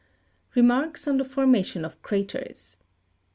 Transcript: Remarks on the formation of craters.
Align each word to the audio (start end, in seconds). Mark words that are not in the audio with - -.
Remarks 0.55 1.07
on 1.07 1.17
the 1.17 1.23
formation 1.23 1.85
of 1.85 2.01
craters. 2.01 2.77